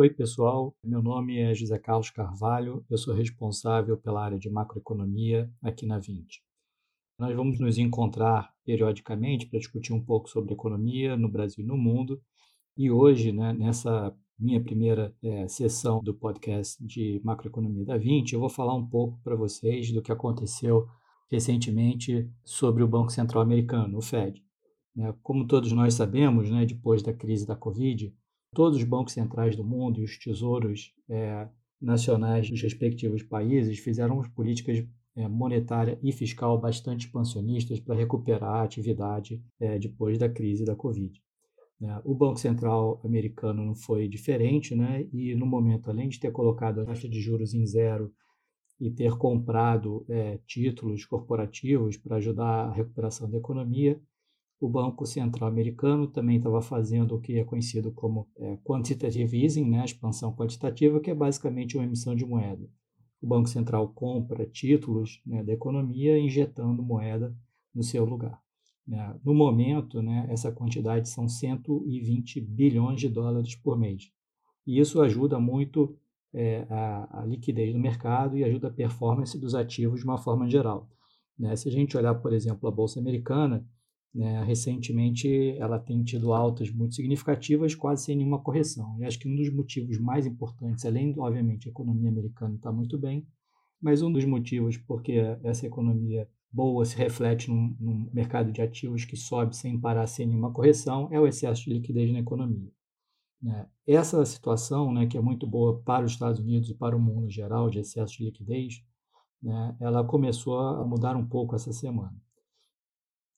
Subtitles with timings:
[0.00, 0.74] Oi, pessoal.
[0.82, 2.82] Meu nome é José Carlos Carvalho.
[2.88, 6.42] Eu sou responsável pela área de macroeconomia aqui na 20.
[7.18, 11.76] Nós vamos nos encontrar periodicamente para discutir um pouco sobre economia no Brasil e no
[11.76, 12.18] mundo.
[12.78, 18.40] E hoje, né, nessa minha primeira é, sessão do podcast de macroeconomia da 20, eu
[18.40, 20.88] vou falar um pouco para vocês do que aconteceu
[21.30, 24.42] recentemente sobre o Banco Central Americano, o Fed.
[24.96, 25.14] Né.
[25.22, 28.14] Como todos nós sabemos, né, depois da crise da Covid,
[28.54, 31.48] todos os bancos centrais do mundo e os tesouros é,
[31.80, 34.84] nacionais dos respectivos países fizeram políticas
[35.16, 40.76] é, monetária e fiscal bastante expansionistas para recuperar a atividade é, depois da crise da
[40.76, 41.20] Covid.
[41.80, 42.00] Né.
[42.04, 45.06] O Banco Central americano não foi diferente, né?
[45.12, 48.12] e no momento, além de ter colocado a taxa de juros em zero
[48.78, 54.00] e ter comprado é, títulos corporativos para ajudar a recuperação da economia,
[54.60, 59.64] o Banco Central americano também estava fazendo o que é conhecido como é, quantitative easing,
[59.64, 62.68] né, expansão quantitativa, que é basicamente uma emissão de moeda.
[63.22, 67.34] O Banco Central compra títulos né, da economia injetando moeda
[67.74, 68.38] no seu lugar.
[68.86, 69.18] Né.
[69.24, 74.10] No momento, né, essa quantidade são 120 bilhões de dólares por mês.
[74.66, 75.96] E isso ajuda muito
[76.34, 80.48] é, a, a, liquidez do mercado e ajuda a performance dos ativos de uma forma
[80.48, 80.88] geral.
[81.38, 81.56] Né.
[81.56, 83.66] Se a gente olhar, por exemplo, a Bolsa Americana,
[84.14, 84.42] né?
[84.44, 88.96] Recentemente, ela tem tido altas muito significativas, quase sem nenhuma correção.
[88.98, 92.98] E acho que um dos motivos mais importantes, além, obviamente, a economia americana está muito
[92.98, 93.26] bem,
[93.80, 99.04] mas um dos motivos porque essa economia boa se reflete num, num, mercado de ativos
[99.04, 102.70] que sobe sem parar, sem nenhuma correção, é o excesso de liquidez na economia.
[103.40, 103.66] Né?
[103.86, 107.26] Essa situação, né, que é muito boa para os Estados Unidos e para o mundo
[107.26, 108.82] em geral, de excesso de liquidez,
[109.40, 112.14] né, ela começou a mudar um pouco essa semana.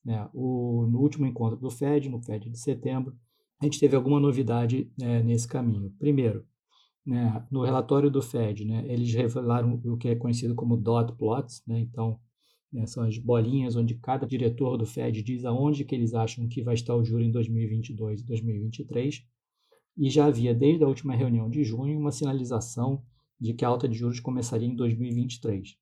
[0.05, 0.29] Né?
[0.33, 3.15] O, no último encontro do FED, no FED de setembro,
[3.61, 5.95] a gente teve alguma novidade né, nesse caminho.
[5.99, 6.45] Primeiro,
[7.07, 11.63] né, no relatório do FED, né, eles revelaram o que é conhecido como dot plots,
[11.67, 12.19] né, então
[12.73, 16.63] né, são as bolinhas onde cada diretor do FED diz aonde que eles acham que
[16.63, 19.25] vai estar o juro em 2022 e 2023,
[19.97, 23.05] e já havia desde a última reunião de junho uma sinalização
[23.39, 25.77] de que a alta de juros começaria em 2023.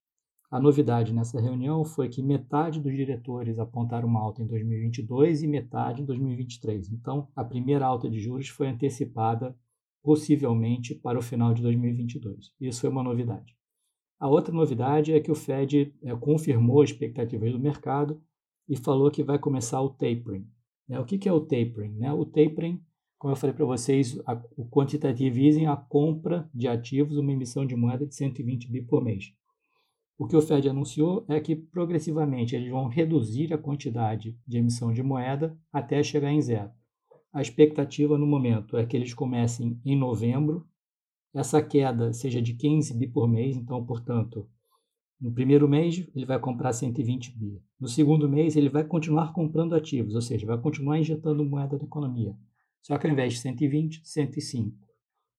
[0.51, 5.47] A novidade nessa reunião foi que metade dos diretores apontaram uma alta em 2022 e
[5.47, 6.91] metade em 2023.
[6.91, 9.57] Então, a primeira alta de juros foi antecipada
[10.03, 12.53] possivelmente para o final de 2022.
[12.61, 13.57] Isso foi uma novidade.
[14.19, 18.21] A outra novidade é que o Fed é, confirmou as expectativas do mercado
[18.69, 20.49] e falou que vai começar o tapering.
[20.89, 20.99] Né?
[20.99, 21.97] O que, que é o tapering?
[21.97, 22.13] Né?
[22.13, 22.83] O tapering,
[23.17, 27.65] como eu falei para vocês, a, o quantitative easing, a compra de ativos, uma emissão
[27.65, 29.33] de moeda de 120 bi por mês.
[30.21, 34.93] O que o Fed anunciou é que progressivamente eles vão reduzir a quantidade de emissão
[34.93, 36.71] de moeda até chegar em zero.
[37.33, 40.69] A expectativa no momento é que eles comecem em novembro,
[41.33, 44.47] essa queda seja de 15 bi por mês, então, portanto,
[45.19, 47.59] no primeiro mês ele vai comprar 120 bi.
[47.81, 51.85] No segundo mês ele vai continuar comprando ativos, ou seja, vai continuar injetando moeda na
[51.85, 52.37] economia.
[52.83, 54.77] Só que ao invés de 120, 105.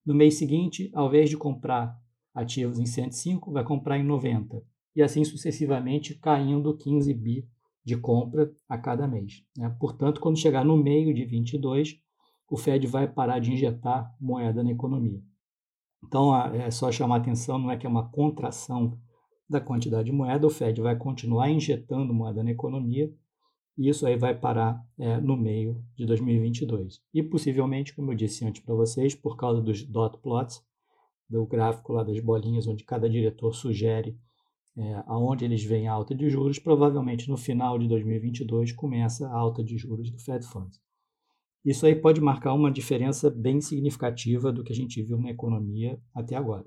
[0.03, 1.95] No mês seguinte, ao invés de comprar
[2.33, 7.47] ativos em 105, vai comprar em 90 e assim sucessivamente caindo 15 bi
[7.83, 9.43] de compra a cada mês.
[9.57, 9.75] Né?
[9.79, 11.99] Portanto, quando chegar no meio de 22,
[12.49, 15.21] o Fed vai parar de injetar moeda na economia.
[16.03, 18.99] Então, é só chamar atenção, não é que é uma contração
[19.49, 23.13] da quantidade de moeda, o Fed vai continuar injetando moeda na economia
[23.77, 27.01] e isso aí vai parar é, no meio de 2022.
[27.13, 30.63] E possivelmente, como eu disse antes para vocês, por causa dos dot plots,
[31.29, 34.17] do gráfico lá das bolinhas, onde cada diretor sugere
[34.77, 39.33] é, aonde eles veem a alta de juros, provavelmente no final de 2022 começa a
[39.33, 40.79] alta de juros do Fed Funds.
[41.63, 45.99] Isso aí pode marcar uma diferença bem significativa do que a gente viu na economia
[46.13, 46.65] até agora.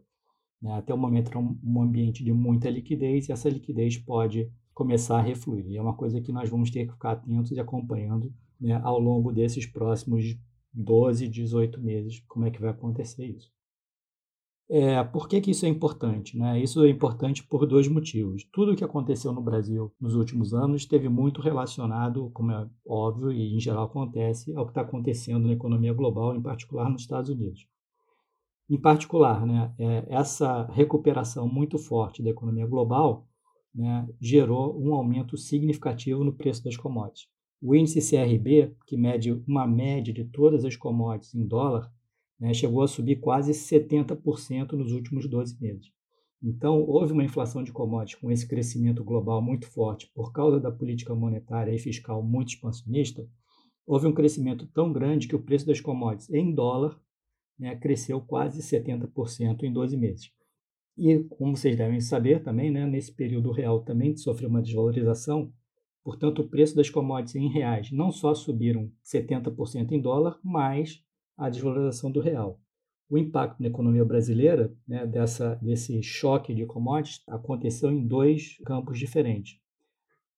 [0.62, 0.72] Né?
[0.72, 5.18] Até o momento era um, um ambiente de muita liquidez e essa liquidez pode começar
[5.18, 5.66] a refluir.
[5.66, 8.98] E é uma coisa que nós vamos ter que ficar atentos e acompanhando né, ao
[8.98, 10.36] longo desses próximos
[10.72, 13.53] 12, 18 meses, como é que vai acontecer isso.
[14.71, 16.39] É, por que, que isso é importante?
[16.39, 16.63] Né?
[16.63, 18.45] Isso é importante por dois motivos.
[18.51, 23.31] Tudo o que aconteceu no Brasil nos últimos anos esteve muito relacionado, como é óbvio
[23.31, 27.28] e em geral acontece, ao que está acontecendo na economia global, em particular nos Estados
[27.28, 27.66] Unidos.
[28.69, 33.28] Em particular, né, é, essa recuperação muito forte da economia global
[33.75, 37.28] né, gerou um aumento significativo no preço das commodities.
[37.60, 41.91] O índice CRB, que mede uma média de todas as commodities em dólar,
[42.39, 45.92] né, chegou a subir quase 70% nos últimos 12 meses.
[46.42, 50.71] Então, houve uma inflação de commodities com esse crescimento global muito forte por causa da
[50.71, 53.27] política monetária e fiscal muito expansionista.
[53.86, 57.01] Houve um crescimento tão grande que o preço das commodities em dólar
[57.59, 60.31] né, cresceu quase 70% em 12 meses.
[60.97, 65.53] E, como vocês devem saber também, né, nesse período real também sofreu uma desvalorização,
[66.04, 71.03] portanto, o preço das commodities em reais não só subiram 70% em dólar, mas
[71.36, 72.60] a desvalorização do real.
[73.09, 78.98] O impacto na economia brasileira né, dessa, desse choque de commodities aconteceu em dois campos
[78.98, 79.59] diferentes.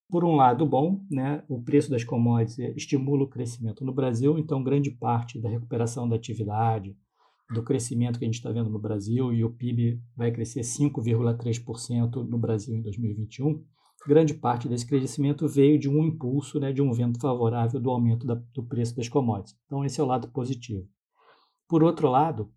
[0.09, 4.63] Por um lado, bom, né, o preço das commodities estimula o crescimento no Brasil, então
[4.63, 6.97] grande parte da recuperação da atividade,
[7.53, 12.29] do crescimento que a gente está vendo no Brasil, e o PIB vai crescer 5,3%
[12.29, 13.65] no Brasil em 2021,
[14.07, 18.27] grande parte desse crescimento veio de um impulso, né, de um vento favorável do aumento
[18.27, 19.59] da, do preço das commodities.
[19.67, 20.89] Então, esse é o lado positivo.
[21.69, 22.53] Por outro lado,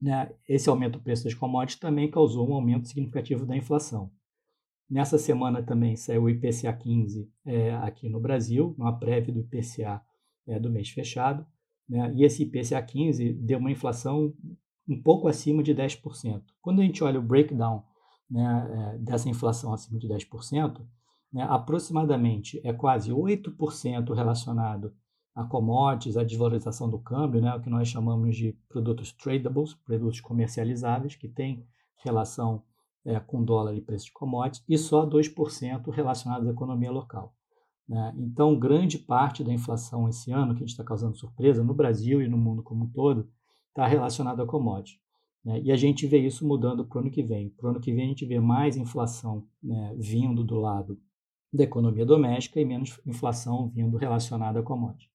[0.00, 4.10] né, esse aumento do preço das commodities também causou um aumento significativo da inflação.
[4.88, 10.02] Nessa semana também saiu o IPCA 15 é, aqui no Brasil, uma prévia do IPCA
[10.48, 11.46] é, do mês fechado,
[11.88, 14.34] né, e esse IPCA 15 deu uma inflação
[14.88, 16.42] um pouco acima de 10%.
[16.60, 17.84] Quando a gente olha o breakdown
[18.30, 20.80] né, é, dessa inflação acima de 10%,
[21.32, 24.94] né, aproximadamente é quase 8% relacionado
[25.34, 30.20] a commodities, a desvalorização do câmbio, né, o que nós chamamos de produtos tradables, produtos
[30.20, 31.66] comercializáveis, que têm
[31.96, 32.62] relação
[33.04, 37.34] é, com dólar e preço de commodities, e só 2% relacionados à economia local.
[37.88, 38.14] Né?
[38.18, 42.22] Então, grande parte da inflação esse ano, que a gente está causando surpresa no Brasil
[42.22, 43.28] e no mundo como um todo,
[43.68, 45.00] está relacionada a commodities.
[45.44, 45.60] Né?
[45.62, 47.50] E a gente vê isso mudando para o ano que vem.
[47.50, 50.98] Para o ano que vem, a gente vê mais inflação né, vindo do lado
[51.52, 55.10] da economia doméstica e menos inflação vindo relacionada a commodities.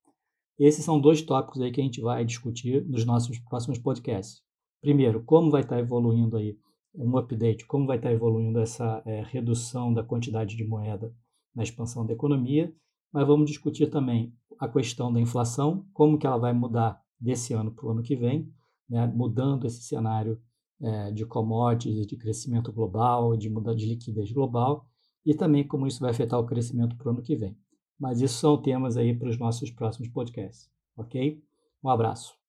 [0.57, 4.41] Esses são dois tópicos aí que a gente vai discutir nos nossos próximos podcasts.
[4.81, 6.57] Primeiro, como vai estar evoluindo aí
[6.93, 11.13] um update, como vai estar evoluindo essa é, redução da quantidade de moeda
[11.53, 12.73] na expansão da economia,
[13.11, 17.71] mas vamos discutir também a questão da inflação, como que ela vai mudar desse ano
[17.71, 18.49] para o ano que vem,
[18.89, 20.39] né, mudando esse cenário
[20.81, 24.87] é, de commodities, de crescimento global, de mudança de liquidez global,
[25.25, 27.57] e também como isso vai afetar o crescimento para o ano que vem.
[27.99, 31.41] Mas isso são temas aí para os nossos próximos podcasts, ok?
[31.83, 32.44] Um abraço.